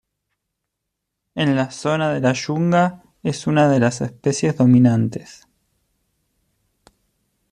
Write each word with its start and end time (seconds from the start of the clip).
En 1.35 1.55
la 1.55 1.67
zona 1.79 2.07
de 2.11 2.21
la 2.21 2.33
yunga 2.33 3.03
es 3.21 3.45
una 3.45 3.69
de 3.69 3.79
las 3.79 4.01
especies 4.01 4.57
dominantes. 4.57 5.45